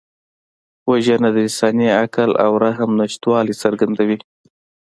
[0.89, 4.17] وژنه د انساني عقل او رحم نشتوالی څرګندوي